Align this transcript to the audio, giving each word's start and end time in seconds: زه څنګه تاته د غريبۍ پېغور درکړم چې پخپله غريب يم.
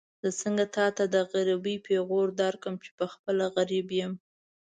زه 0.23 0.29
څنګه 0.41 0.65
تاته 0.75 1.03
د 1.15 1.15
غريبۍ 1.31 1.75
پېغور 1.87 2.27
درکړم 2.41 2.75
چې 2.83 2.89
پخپله 2.99 3.45
غريب 3.55 3.87
يم. 3.99 4.13